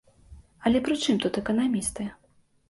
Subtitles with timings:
[0.69, 2.09] Але прычым тут эканамісты?